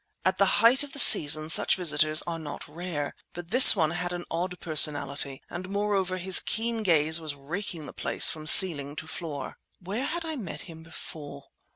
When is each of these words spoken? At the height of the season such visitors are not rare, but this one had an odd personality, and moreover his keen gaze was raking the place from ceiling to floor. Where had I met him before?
At 0.25 0.39
the 0.39 0.63
height 0.65 0.81
of 0.81 0.93
the 0.93 0.97
season 0.97 1.51
such 1.51 1.75
visitors 1.75 2.23
are 2.23 2.39
not 2.39 2.67
rare, 2.67 3.13
but 3.33 3.51
this 3.51 3.75
one 3.75 3.91
had 3.91 4.11
an 4.13 4.25
odd 4.31 4.59
personality, 4.59 5.43
and 5.47 5.69
moreover 5.69 6.17
his 6.17 6.39
keen 6.39 6.81
gaze 6.81 7.19
was 7.19 7.35
raking 7.35 7.85
the 7.85 7.93
place 7.93 8.27
from 8.27 8.47
ceiling 8.47 8.95
to 8.95 9.05
floor. 9.05 9.59
Where 9.79 10.05
had 10.05 10.25
I 10.25 10.37
met 10.37 10.61
him 10.61 10.81
before? 10.81 11.49